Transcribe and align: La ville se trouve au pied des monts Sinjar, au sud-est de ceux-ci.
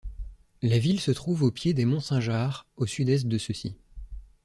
La 0.63 0.79
ville 0.79 0.99
se 0.99 1.11
trouve 1.11 1.43
au 1.43 1.51
pied 1.51 1.75
des 1.75 1.85
monts 1.85 1.99
Sinjar, 1.99 2.65
au 2.75 2.87
sud-est 2.87 3.27
de 3.27 3.37
ceux-ci. 3.37 3.75